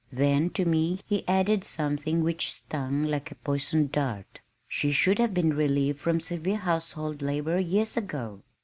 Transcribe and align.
Then 0.11 0.49
to 0.57 0.65
me 0.65 0.99
he 1.05 1.23
added 1.27 1.63
something 1.63 2.23
which 2.23 2.51
stung 2.51 3.03
like 3.03 3.29
a 3.29 3.35
poisoned 3.35 3.91
dart. 3.91 4.41
"She 4.67 4.91
should 4.91 5.19
have 5.19 5.31
been 5.35 5.53
relieved 5.53 5.99
from 5.99 6.19
severe 6.19 6.57
household 6.57 7.21
labor 7.21 7.59
years 7.59 7.95
ago." 7.97 8.41